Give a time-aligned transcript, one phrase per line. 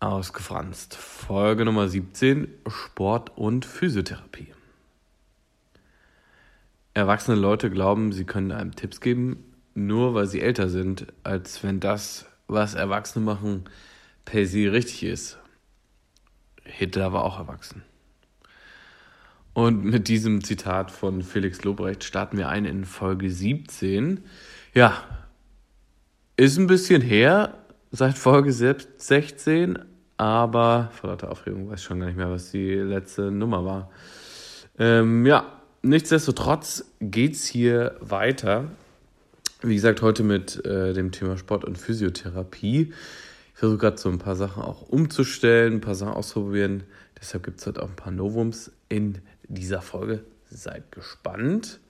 [0.00, 0.96] Ausgefranst.
[0.96, 4.54] Folge Nummer 17: Sport und Physiotherapie.
[6.94, 9.44] Erwachsene Leute glauben, sie können einem Tipps geben,
[9.74, 13.64] nur weil sie älter sind, als wenn das, was Erwachsene machen,
[14.24, 15.38] per se richtig ist.
[16.64, 17.82] Hitler war auch erwachsen.
[19.52, 24.24] Und mit diesem Zitat von Felix Lobrecht starten wir ein in Folge 17.
[24.72, 25.04] Ja,
[26.38, 27.59] ist ein bisschen her,
[27.90, 29.78] seit Folge 16,
[30.16, 33.90] aber vor lauter Aufregung weiß ich schon gar nicht mehr, was die letzte Nummer war.
[34.78, 38.64] Ähm, ja, nichtsdestotrotz geht's hier weiter.
[39.62, 42.92] Wie gesagt, heute mit äh, dem Thema Sport und Physiotherapie.
[43.52, 46.84] Ich versuche gerade so ein paar Sachen auch umzustellen, ein paar Sachen auszuprobieren.
[47.20, 50.24] Deshalb gibt es heute auch ein paar Novums in dieser Folge.
[50.48, 51.80] Seid gespannt.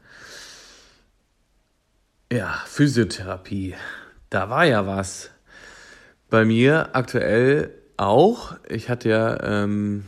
[2.32, 3.74] Ja, Physiotherapie.
[4.30, 5.30] Da war ja was.
[6.30, 8.54] Bei mir aktuell auch.
[8.68, 10.04] Ich hatte ja ähm,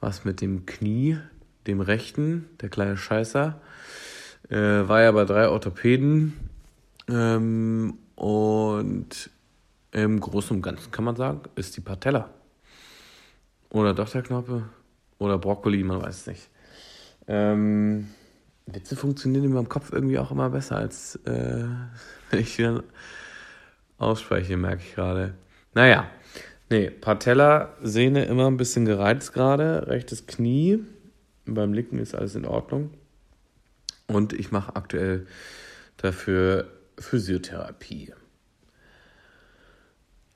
[0.00, 1.16] was mit dem Knie,
[1.66, 3.58] dem rechten, der kleine Scheißer.
[4.50, 6.34] Äh, war ja bei drei Orthopäden.
[7.08, 9.30] Ähm, und
[9.92, 12.28] im Großen und Ganzen kann man sagen, ist die Patella.
[13.70, 14.64] Oder doch der Knorpel.
[15.18, 16.50] Oder Brokkoli, man weiß es nicht.
[17.28, 18.08] Ähm,
[18.66, 21.64] Witze funktionieren in meinem Kopf irgendwie auch immer besser, als äh,
[22.30, 22.82] wenn ich wieder
[24.02, 25.34] ausspreche, merke ich gerade.
[25.74, 26.10] Naja,
[26.70, 30.80] nee, Patella-Sehne immer ein bisschen gereizt gerade, rechtes Knie.
[31.46, 32.90] Beim Linken ist alles in Ordnung.
[34.06, 35.26] Und ich mache aktuell
[35.96, 38.12] dafür Physiotherapie.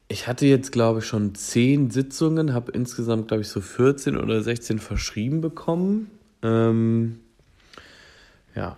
[0.08, 4.40] Ich hatte jetzt, glaube ich, schon zehn Sitzungen, habe insgesamt, glaube ich, so 14 oder
[4.40, 6.10] 16 verschrieben bekommen.
[6.42, 7.20] Ähm,
[8.54, 8.76] ja,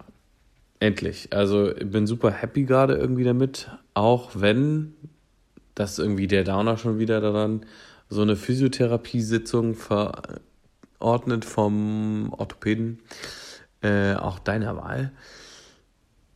[0.81, 1.33] endlich.
[1.33, 4.95] Also ich bin super happy gerade irgendwie damit, auch wenn
[5.75, 7.65] das irgendwie der Downer schon wieder daran
[8.09, 13.01] so eine Physiotherapiesitzung verordnet vom Orthopäden,
[13.83, 15.13] äh, auch deiner Wahl,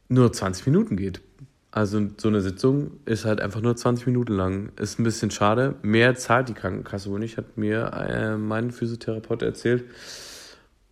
[0.08, 1.22] nur 20 Minuten geht.
[1.70, 4.72] Also so eine Sitzung ist halt einfach nur 20 Minuten lang.
[4.78, 5.76] Ist ein bisschen schade.
[5.80, 9.84] Mehr zahlt die Krankenkasse wohl nicht, hat mir äh, mein Physiotherapeut erzählt.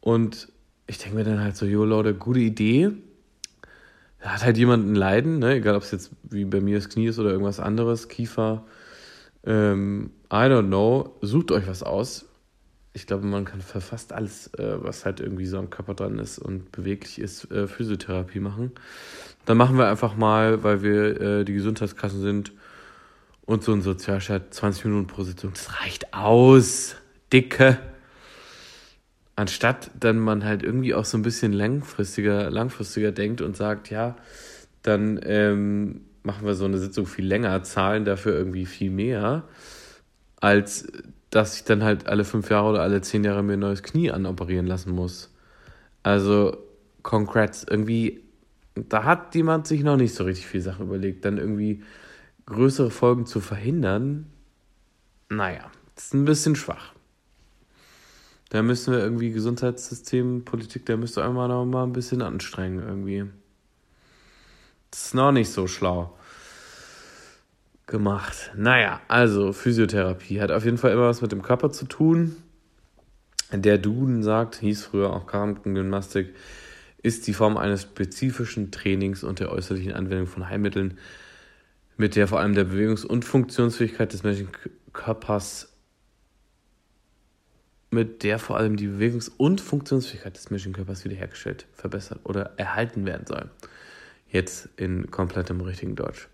[0.01, 0.49] Und
[0.87, 2.93] ich denke mir dann halt so, jo Leute, gute Idee.
[4.21, 5.55] Da hat halt jemand ein Leiden, ne?
[5.55, 8.65] egal ob es jetzt wie bei mir das Knie ist oder irgendwas anderes, Kiefer.
[9.45, 11.17] Ähm, I don't know.
[11.23, 12.27] Sucht euch was aus.
[12.93, 16.19] Ich glaube, man kann für fast alles, äh, was halt irgendwie so am Körper dran
[16.19, 18.73] ist und beweglich ist, äh, Physiotherapie machen.
[19.47, 22.53] Dann machen wir einfach mal, weil wir äh, die Gesundheitskassen sind
[23.47, 25.53] und so ein Sozialstaat 20 Minuten pro Sitzung.
[25.55, 26.97] Das reicht aus.
[27.33, 27.79] Dicke.
[29.41, 34.15] Anstatt dann man halt irgendwie auch so ein bisschen langfristiger, langfristiger denkt und sagt, ja,
[34.83, 39.45] dann ähm, machen wir so eine Sitzung viel länger, zahlen dafür irgendwie viel mehr,
[40.43, 40.93] als
[41.31, 44.11] dass ich dann halt alle fünf Jahre oder alle zehn Jahre mir ein neues Knie
[44.11, 45.33] anoperieren lassen muss.
[46.03, 46.59] Also,
[47.03, 48.21] congrats, irgendwie,
[48.75, 51.83] da hat jemand sich noch nicht so richtig viel Sachen überlegt, dann irgendwie
[52.45, 54.27] größere Folgen zu verhindern.
[55.31, 56.93] Naja, ist ein bisschen schwach.
[58.51, 63.25] Da müssen wir irgendwie Gesundheitssystem, Politik, da müsste einmal noch mal ein bisschen anstrengen irgendwie.
[64.91, 66.17] Das ist noch nicht so schlau
[67.87, 68.53] gemacht.
[68.57, 72.37] Naja, also Physiotherapie hat auf jeden Fall immer was mit dem Körper zu tun.
[73.53, 76.35] Der Duden sagt, hieß früher auch Krankengymnastik,
[77.03, 80.99] ist die Form eines spezifischen Trainings und der äußerlichen Anwendung von Heilmitteln,
[81.97, 84.53] mit der vor allem der Bewegungs- und Funktionsfähigkeit des menschlichen
[84.93, 85.70] Körpers
[87.91, 93.05] mit der vor allem die Bewegungs- und Funktionsfähigkeit des menschlichen Körpers wiederhergestellt, verbessert oder erhalten
[93.05, 93.51] werden soll.
[94.31, 96.29] Jetzt in komplettem richtigen Deutsch.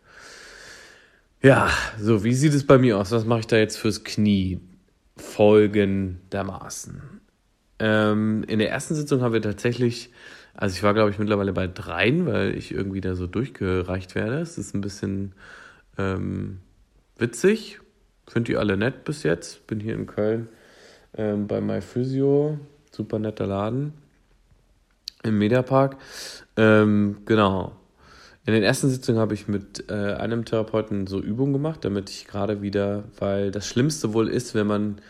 [1.42, 3.10] Ja, so, wie sieht es bei mir aus?
[3.10, 4.60] Was mache ich da jetzt fürs Knie?
[5.16, 7.00] Folgendermaßen.
[7.78, 10.10] Ähm, in der ersten Sitzung haben wir tatsächlich,
[10.54, 14.40] also ich war glaube ich mittlerweile bei dreien, weil ich irgendwie da so durchgereicht werde.
[14.40, 15.32] Es ist ein bisschen
[15.96, 16.58] ähm,
[17.16, 17.80] witzig.
[18.28, 19.66] Finde die alle nett bis jetzt.
[19.66, 20.48] Bin hier in Köln
[21.16, 22.58] ähm, bei MyPhysio.
[22.90, 23.92] Super netter Laden
[25.26, 25.96] im Mediapark.
[26.56, 27.72] Ähm, genau.
[28.46, 32.26] In den ersten Sitzungen habe ich mit äh, einem Therapeuten so Übungen gemacht, damit ich
[32.28, 35.00] gerade wieder, weil das Schlimmste wohl ist, wenn man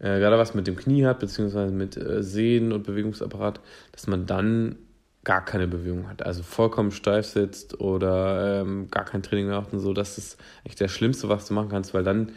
[0.00, 3.60] äh, gerade was mit dem Knie hat, beziehungsweise mit äh, Sehnen und Bewegungsapparat,
[3.92, 4.76] dass man dann
[5.24, 9.78] gar keine Bewegung hat, also vollkommen steif sitzt oder ähm, gar kein Training macht und
[9.78, 9.94] so.
[9.94, 12.32] Das ist echt das Schlimmste, was du machen kannst, weil dann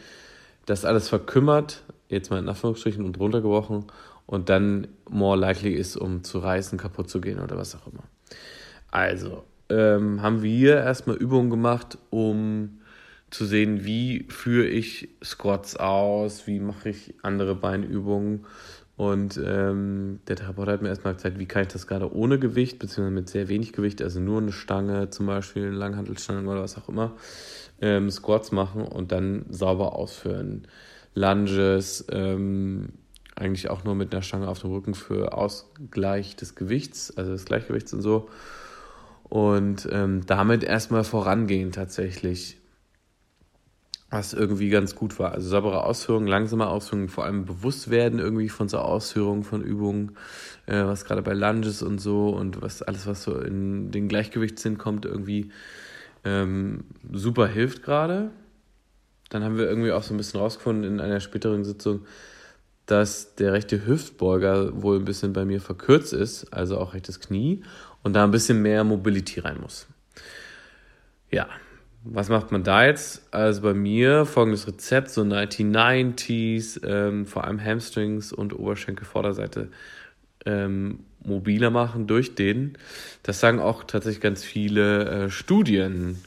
[0.64, 3.84] das alles verkümmert, jetzt mal in Anführungsstrichen und runtergebrochen
[4.26, 8.04] und dann more likely ist, um zu reißen, kaputt zu gehen oder was auch immer.
[8.90, 12.78] Also, ähm, haben wir erstmal Übungen gemacht, um
[13.30, 18.46] zu sehen, wie führe ich Squats aus, wie mache ich andere Beinübungen.
[18.96, 22.80] Und ähm, der Therapeut hat mir erstmal gezeigt, wie kann ich das gerade ohne Gewicht,
[22.80, 26.76] beziehungsweise mit sehr wenig Gewicht, also nur eine Stange, zum Beispiel eine Langhantelstange oder was
[26.76, 27.14] auch immer,
[27.80, 30.66] ähm, Squats machen und dann sauber ausführen.
[31.18, 32.90] Lunges, ähm,
[33.34, 37.44] eigentlich auch nur mit einer Stange auf dem Rücken für Ausgleich des Gewichts, also des
[37.44, 38.28] Gleichgewichts und so.
[39.24, 42.56] Und ähm, damit erstmal vorangehen tatsächlich.
[44.10, 45.32] Was irgendwie ganz gut war.
[45.32, 50.16] Also saubere Ausführungen, langsame Ausführungen, vor allem bewusst werden irgendwie von so Ausführungen von Übungen,
[50.64, 54.78] äh, was gerade bei Lunges und so und was alles, was so in den Gleichgewichtssinn
[54.78, 55.50] kommt, irgendwie
[56.24, 58.30] ähm, super hilft gerade.
[59.28, 62.06] Dann haben wir irgendwie auch so ein bisschen rausgefunden in einer späteren Sitzung,
[62.86, 67.62] dass der rechte Hüftbeuger wohl ein bisschen bei mir verkürzt ist, also auch rechtes Knie,
[68.02, 69.86] und da ein bisschen mehr Mobility rein muss.
[71.30, 71.48] Ja,
[72.04, 73.22] was macht man da jetzt?
[73.32, 79.68] Also bei mir folgendes Rezept, so 1990s, ähm, vor allem Hamstrings und Oberschenkelvorderseite
[80.46, 82.78] ähm, mobiler machen durch den.
[83.22, 86.22] Das sagen auch tatsächlich ganz viele äh, Studien,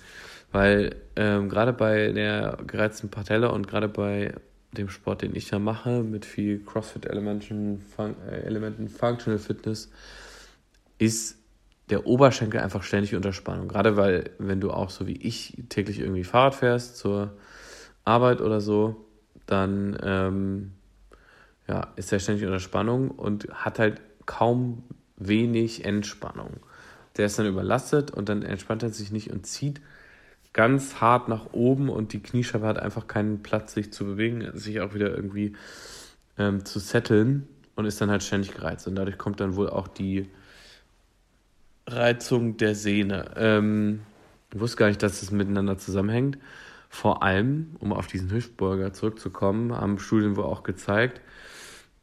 [0.51, 4.33] weil ähm, gerade bei der gereizten Patella und gerade bei
[4.71, 9.91] dem Sport, den ich ja mache, mit viel CrossFit-Elementen, Fun äh, Elementen, Functional Fitness,
[10.97, 11.37] ist
[11.89, 13.67] der Oberschenkel einfach ständig unter Spannung.
[13.67, 17.33] Gerade weil, wenn du auch so wie ich täglich irgendwie Fahrrad fährst zur
[18.05, 19.05] Arbeit oder so,
[19.45, 20.71] dann ähm,
[21.67, 24.83] ja, ist er ständig unter Spannung und hat halt kaum
[25.17, 26.57] wenig Entspannung.
[27.17, 29.81] Der ist dann überlastet und dann entspannt er sich nicht und zieht
[30.53, 34.81] ganz hart nach oben und die Kniescheibe hat einfach keinen Platz, sich zu bewegen, sich
[34.81, 35.53] auch wieder irgendwie
[36.37, 38.87] ähm, zu setteln und ist dann halt ständig gereizt.
[38.87, 40.27] Und dadurch kommt dann wohl auch die
[41.87, 43.31] Reizung der Sehne.
[43.37, 44.01] Ähm,
[44.53, 46.37] ich wusste gar nicht, dass das miteinander zusammenhängt.
[46.89, 51.21] Vor allem, um auf diesen Hüftbeuger zurückzukommen, haben Studien wohl auch gezeigt,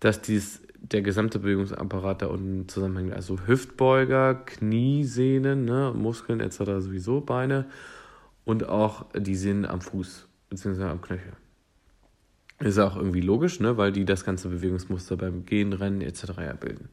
[0.01, 3.13] dass dies, der gesamte Bewegungsapparat da unten zusammenhängt.
[3.13, 6.57] Also Hüftbeuger, Kniesehnen, ne, Muskeln etc.
[6.79, 7.67] sowieso, Beine
[8.49, 10.85] und auch die Sehnen am Fuß bzw.
[10.85, 11.35] am Knöchel.
[12.61, 16.33] Ist auch irgendwie logisch, ne, weil die das ganze Bewegungsmuster beim Gehen, Rennen etc.
[16.59, 16.89] bilden.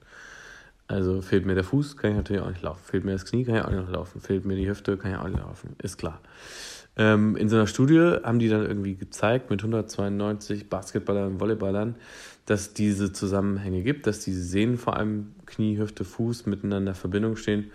[0.87, 2.81] Also fehlt mir der Fuß, kann ich natürlich auch nicht laufen.
[2.83, 4.19] Fehlt mir das Knie, kann ich auch nicht laufen.
[4.19, 5.77] Fehlt mir die Hüfte, kann ich auch nicht laufen.
[5.81, 6.19] Ist klar.
[6.97, 11.95] Ähm, in so einer Studie haben die dann irgendwie gezeigt mit 192 Basketballern und Volleyballern,
[12.45, 17.37] dass diese Zusammenhänge gibt, dass diese Sehnen vor allem Knie, Hüfte, Fuß miteinander in Verbindung
[17.37, 17.71] stehen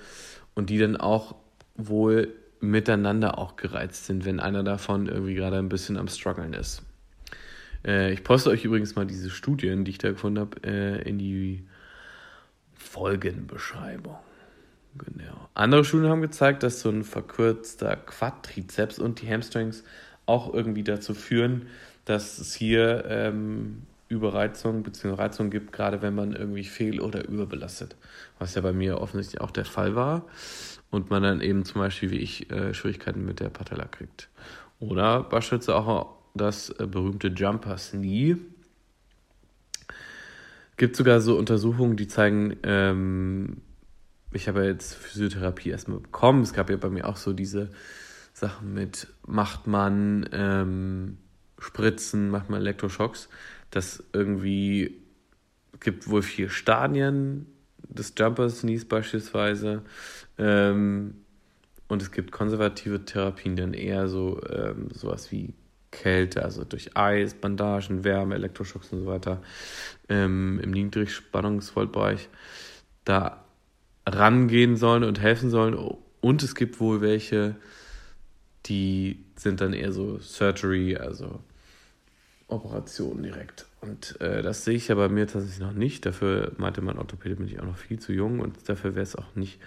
[0.55, 1.35] und die dann auch
[1.77, 2.29] wohl
[2.61, 6.83] miteinander auch gereizt sind, wenn einer davon irgendwie gerade ein bisschen am struggeln ist.
[7.85, 11.19] Äh, ich poste euch übrigens mal diese Studien, die ich da gefunden habe, äh, in
[11.19, 11.65] die
[12.75, 14.17] Folgenbeschreibung.
[14.99, 15.49] Genau.
[15.55, 19.85] Andere Studien haben gezeigt, dass so ein verkürzter Quadrizeps und die Hamstrings
[20.27, 21.69] auch irgendwie dazu führen,
[22.05, 25.15] dass es hier ähm, Überreizung bzw.
[25.15, 27.97] Reizung gibt, gerade wenn man irgendwie fehl- oder überbelastet.
[28.39, 30.25] Was ja bei mir offensichtlich auch der Fall war
[30.91, 34.29] und man dann eben zum Beispiel wie ich äh, Schwierigkeiten mit der Patella kriegt.
[34.79, 38.37] Oder beispielsweise auch das äh, berühmte Jumper Knee.
[40.77, 43.59] Gibt sogar so Untersuchungen, die zeigen, ähm,
[44.33, 46.43] ich habe ja jetzt Physiotherapie erstmal bekommen.
[46.43, 47.71] Es gab ja bei mir auch so diese
[48.33, 51.19] Sachen mit, macht man ähm,
[51.59, 53.29] Spritzen, macht man Elektroschocks.
[53.71, 55.03] Das irgendwie
[55.81, 57.47] gibt wohl vier Stadien
[57.89, 59.83] des Jumper Knees beispielsweise.
[60.41, 61.15] Ähm,
[61.89, 65.53] und es gibt konservative Therapien, dann eher so ähm, sowas wie
[65.91, 69.43] Kälte, also durch Eis, Bandagen, Wärme, Elektroschocks und so weiter
[70.09, 72.29] ähm, im Niedrigspannungsvoltbereich
[73.05, 73.45] da
[74.07, 75.77] rangehen sollen und helfen sollen.
[76.21, 77.57] Und es gibt wohl welche,
[78.67, 81.41] die sind dann eher so Surgery, also
[82.47, 83.67] Operationen direkt.
[83.81, 86.07] Und äh, das sehe ich ja bei mir tatsächlich noch nicht.
[86.07, 89.17] Dafür meinte mein Orthopäde, bin ich auch noch viel zu jung und dafür wäre es
[89.17, 89.59] auch nicht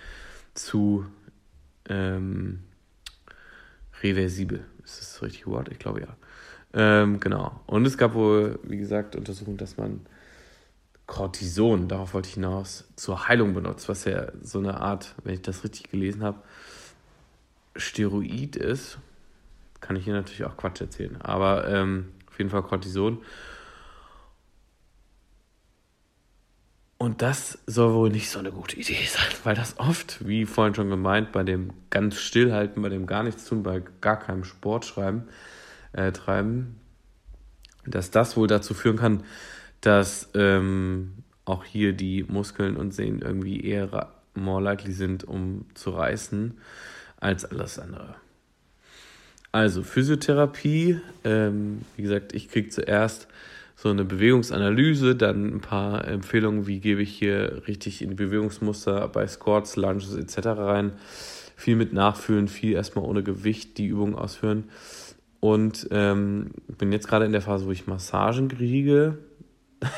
[0.54, 1.06] zu
[1.90, 2.64] ähm,
[4.02, 4.66] reversibel.
[4.84, 5.70] Ist das das richtige Wort?
[5.70, 6.16] Ich glaube ja.
[6.74, 7.62] Ähm, genau.
[7.68, 10.06] Und es gab wohl, wie gesagt, Untersuchungen, dass man
[11.06, 15.42] Cortison, darauf wollte ich hinaus, zur Heilung benutzt, was ja so eine Art, wenn ich
[15.42, 16.40] das richtig gelesen habe,
[17.76, 18.98] Steroid ist.
[19.82, 21.22] Kann ich hier natürlich auch Quatsch erzählen.
[21.22, 23.20] Aber ähm, auf jeden Fall Cortison.
[27.04, 30.74] Und das soll wohl nicht so eine gute Idee sein, weil das oft, wie vorhin
[30.74, 34.86] schon gemeint, bei dem ganz Stillhalten, bei dem gar nichts tun, bei gar keinem Sport
[34.86, 35.24] schreiben,
[35.92, 36.80] äh, treiben,
[37.86, 39.24] dass das wohl dazu führen kann,
[39.82, 45.90] dass ähm, auch hier die Muskeln und Sehnen irgendwie eher more likely sind, um zu
[45.90, 46.58] reißen,
[47.20, 48.16] als alles andere.
[49.52, 53.28] Also Physiotherapie, ähm, wie gesagt, ich kriege zuerst
[53.84, 59.10] so eine Bewegungsanalyse, dann ein paar Empfehlungen, wie gebe ich hier richtig in die Bewegungsmuster
[59.10, 60.48] bei Squats, Lunges etc.
[60.58, 60.94] rein.
[61.58, 64.70] Viel mit Nachfühlen, viel erstmal ohne Gewicht die Übungen ausführen.
[65.42, 69.18] Und ähm, bin jetzt gerade in der Phase, wo ich Massagen kriege.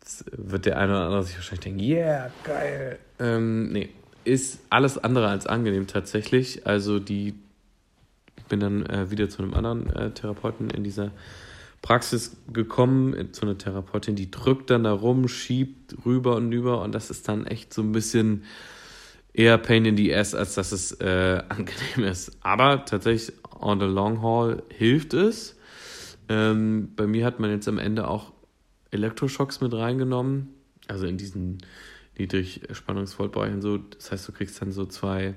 [0.00, 2.98] Jetzt wird der eine oder andere sich wahrscheinlich denken, yeah, geil.
[3.20, 3.90] Ähm, nee,
[4.24, 6.66] ist alles andere als angenehm tatsächlich.
[6.66, 7.34] Also die
[8.48, 11.12] bin dann äh, wieder zu einem anderen äh, Therapeuten in dieser
[11.84, 16.94] Praxis gekommen, zu einer Therapeutin, die drückt dann da rum, schiebt rüber und über und
[16.94, 18.44] das ist dann echt so ein bisschen
[19.34, 22.38] eher Pain in the Ass, als dass es äh, angenehm ist.
[22.40, 25.58] Aber tatsächlich on the long haul hilft es.
[26.30, 28.32] Ähm, bei mir hat man jetzt am Ende auch
[28.90, 30.54] Elektroschocks mit reingenommen,
[30.88, 31.58] also in diesen
[32.16, 33.76] Niedrigspannungsvoltbereichen so.
[33.76, 35.34] Das heißt, du kriegst dann so zwei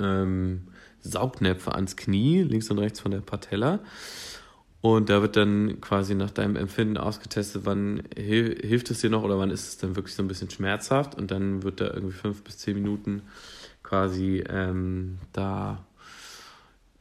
[0.00, 0.66] ähm,
[0.98, 3.78] Saugnäpfe ans Knie, links und rechts von der Patella.
[4.82, 9.38] Und da wird dann quasi nach deinem Empfinden ausgetestet, wann hilft es dir noch oder
[9.38, 11.14] wann ist es dann wirklich so ein bisschen schmerzhaft.
[11.14, 13.22] Und dann wird da irgendwie fünf bis zehn Minuten
[13.82, 15.84] quasi ähm, da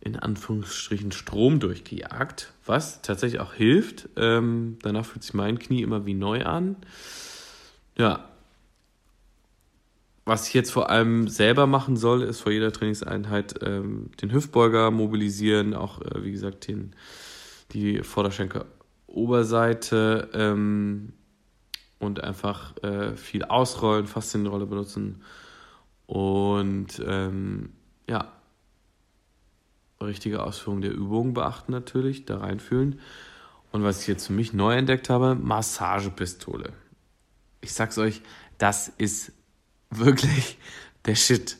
[0.01, 4.09] in Anführungsstrichen Strom durchgejagt, was tatsächlich auch hilft.
[4.17, 6.77] Ähm, danach fühlt sich mein Knie immer wie neu an.
[7.97, 8.29] Ja,
[10.25, 14.91] was ich jetzt vor allem selber machen soll, ist vor jeder Trainingseinheit ähm, den Hüftbeuger
[14.91, 16.93] mobilisieren, auch äh, wie gesagt den,
[17.71, 21.13] die Vorderschenkel-Oberseite ähm,
[21.99, 25.21] und einfach äh, viel ausrollen, Faszienrolle benutzen
[26.09, 27.69] und ähm,
[28.07, 28.31] ja,
[30.01, 32.99] richtige Ausführung der Übungen beachten natürlich, da reinfühlen.
[33.71, 36.73] Und was ich jetzt für mich neu entdeckt habe, Massagepistole.
[37.61, 38.21] Ich sag's euch,
[38.57, 39.31] das ist
[39.91, 40.57] wirklich
[41.05, 41.57] der Shit.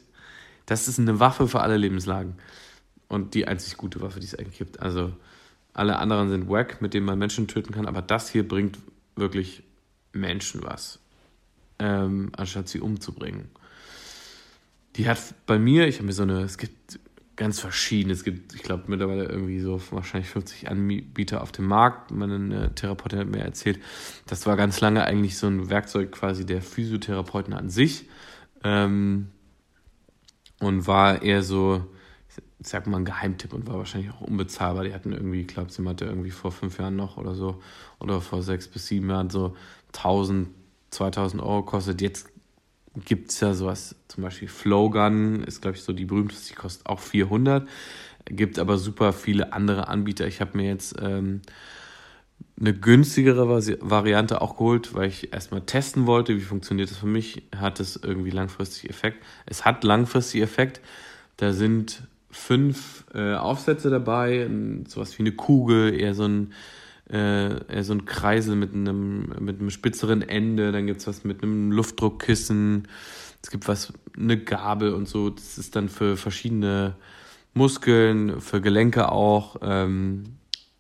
[0.66, 2.36] Das ist eine Waffe für alle Lebenslagen.
[3.08, 4.80] Und die einzig gute Waffe, die es eigentlich gibt.
[4.80, 5.14] Also
[5.74, 8.78] alle anderen sind wack, mit denen man Menschen töten kann, aber das hier bringt
[9.16, 9.64] wirklich
[10.12, 11.00] Menschen was,
[11.78, 13.50] ähm, anstatt sie umzubringen.
[14.96, 17.00] Die hat bei mir, ich habe mir so eine, es gibt
[17.36, 22.12] ganz verschiedene, es gibt, ich glaube, mittlerweile irgendwie so wahrscheinlich 50 Anbieter auf dem Markt.
[22.12, 23.80] Meine Therapeutin hat mir erzählt,
[24.28, 28.10] das war ganz lange eigentlich so ein Werkzeug quasi der Physiotherapeuten an sich
[28.66, 29.30] ähm,
[30.60, 31.88] und war eher so,
[32.60, 34.84] sag mal, ein Geheimtipp und war wahrscheinlich auch unbezahlbar.
[34.84, 37.62] Die hatten irgendwie, ich glaube, sie hatte irgendwie vor fünf Jahren noch oder so
[38.00, 39.56] oder vor sechs bis sieben Jahren so
[39.94, 40.50] 1000,
[40.92, 42.02] 2000 Euro kostet.
[42.02, 42.30] Jetzt
[43.06, 46.86] gibt es ja sowas, zum Beispiel Flowgun ist, glaube ich, so die berühmteste, die kostet
[46.88, 47.68] auch 400.
[48.26, 50.28] Gibt aber super viele andere Anbieter.
[50.28, 51.42] Ich habe mir jetzt ähm,
[52.60, 57.44] eine günstigere Variante auch geholt, weil ich erstmal testen wollte, wie funktioniert das für mich.
[57.56, 59.24] Hat es irgendwie langfristig Effekt?
[59.46, 60.82] Es hat langfristig Effekt.
[61.38, 64.50] Da sind fünf äh, Aufsätze dabei,
[64.88, 66.54] sowas wie eine Kugel, eher so ein,
[67.10, 70.72] äh, eher so ein Kreisel mit einem, mit einem spitzeren Ende.
[70.72, 72.88] Dann gibt es was mit einem Luftdruckkissen.
[73.42, 75.30] Es gibt was, eine Gabel und so.
[75.30, 76.96] Das ist dann für verschiedene
[77.54, 79.58] Muskeln, für Gelenke auch.
[79.62, 80.24] Ähm,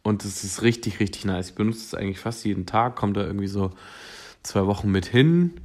[0.04, 1.50] und es ist richtig, richtig nice.
[1.50, 3.72] Ich benutze es eigentlich fast jeden Tag, kommt da irgendwie so
[4.44, 5.60] zwei Wochen mit hin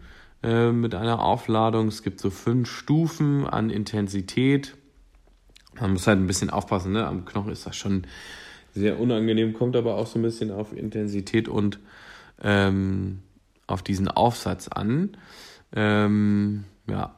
[0.45, 1.89] äh, mit einer Aufladung.
[1.89, 4.77] Es gibt so fünf Stufen an Intensität.
[5.81, 7.07] Man muss halt ein bisschen aufpassen, ne?
[7.07, 8.07] Am Knochen ist das schon
[8.75, 11.79] sehr unangenehm, kommt aber auch so ein bisschen auf Intensität und
[12.43, 13.21] ähm,
[13.67, 15.17] auf diesen Aufsatz an.
[15.75, 17.15] Ähm, ja,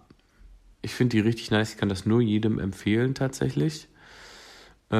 [0.82, 1.72] ich finde die richtig nice.
[1.72, 3.88] Ich kann das nur jedem empfehlen tatsächlich.
[4.90, 4.94] Äh,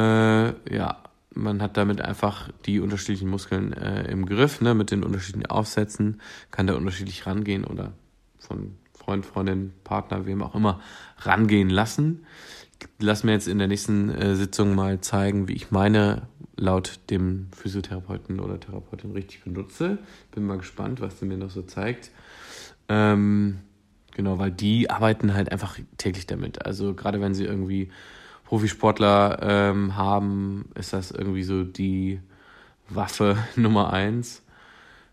[0.74, 5.46] ja, man hat damit einfach die unterschiedlichen Muskeln äh, im Griff, ne, mit den unterschiedlichen
[5.46, 6.20] Aufsätzen,
[6.50, 7.92] kann da unterschiedlich rangehen oder
[8.38, 10.80] von Freund, Freundin, Partner, wem auch immer,
[11.18, 12.26] rangehen lassen.
[12.98, 17.48] Lass mir jetzt in der nächsten äh, Sitzung mal zeigen, wie ich meine laut dem
[17.52, 19.98] Physiotherapeuten oder Therapeutin richtig benutze.
[20.32, 22.10] Bin mal gespannt, was der mir noch so zeigt.
[22.88, 23.58] Ähm,
[24.14, 26.64] genau, weil die arbeiten halt einfach täglich damit.
[26.64, 27.90] Also gerade wenn sie irgendwie
[28.44, 32.20] Profisportler ähm, haben, ist das irgendwie so die
[32.88, 34.42] Waffe Nummer eins.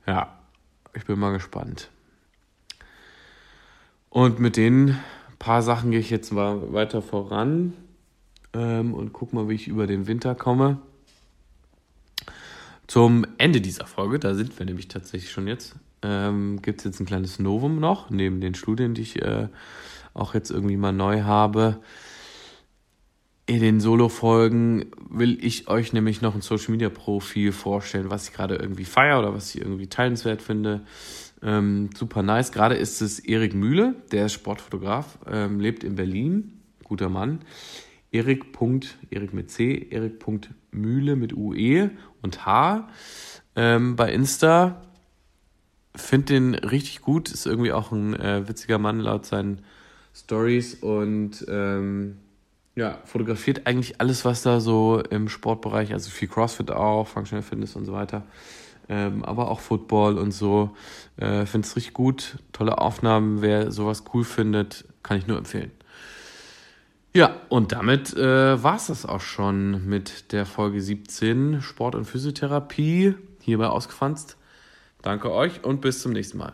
[0.05, 0.39] Ja,
[0.93, 1.89] ich bin mal gespannt.
[4.10, 5.00] Und mit den
[5.43, 7.73] paar Sachen gehe ich jetzt mal weiter voran
[8.53, 10.77] ähm, und gucke mal, wie ich über den Winter komme.
[12.88, 17.01] Zum Ende dieser Folge, da sind wir nämlich tatsächlich schon jetzt, ähm, gibt es jetzt
[17.01, 19.50] ein kleines Novum noch, neben den Studien, die ich äh,
[20.13, 21.81] auch jetzt irgendwie mal neu habe.
[23.45, 28.85] In den Solo-Folgen will ich euch nämlich noch ein Social-Media-Profil vorstellen, was ich gerade irgendwie
[28.85, 30.83] feiere oder was ich irgendwie teilenswert finde.
[31.43, 32.51] Ähm, super nice.
[32.51, 37.41] Gerade ist es Erik Mühle, der ist Sportfotograf, ähm, lebt in Berlin, guter Mann.
[38.12, 38.45] Erik.
[39.09, 41.89] Erik mit C, Erik.mühle mit UE
[42.21, 42.88] und H.
[43.55, 44.81] Ähm, bei Insta.
[45.95, 47.31] Find den richtig gut.
[47.31, 49.62] Ist irgendwie auch ein äh, witziger Mann laut seinen
[50.15, 52.17] Stories und ähm,
[52.75, 57.75] ja, fotografiert eigentlich alles, was da so im Sportbereich, also viel CrossFit auch, Functional Fitness
[57.75, 58.23] und so weiter,
[58.89, 60.75] ähm, aber auch Football und so.
[61.17, 62.37] Äh, Finde es richtig gut.
[62.51, 63.41] Tolle Aufnahmen.
[63.41, 65.71] Wer sowas cool findet, kann ich nur empfehlen.
[67.15, 72.05] Ja, und damit äh, war es das auch schon mit der Folge 17 Sport und
[72.05, 74.37] Physiotherapie hierbei ausgefanzt.
[75.03, 76.53] Danke euch und bis zum nächsten Mal.